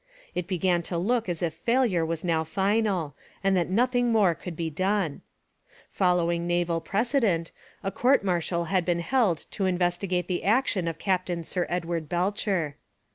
[0.33, 3.13] It began to look as if failure was now final,
[3.43, 5.21] and that nothing more could be done.
[5.91, 7.51] Following naval precedent,
[7.83, 12.77] a court martial had been held to investigate the action of Captain Sir Edward Belcher.